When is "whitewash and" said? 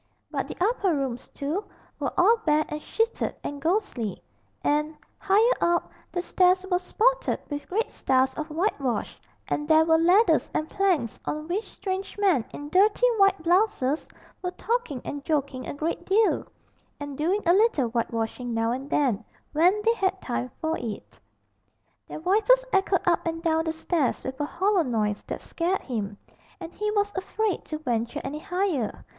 8.49-9.67